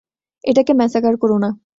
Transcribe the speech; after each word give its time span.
এটাকে 0.43 0.71
ম্যাচাকার 0.73 1.15
করো 1.17 1.37
না। 1.37 1.49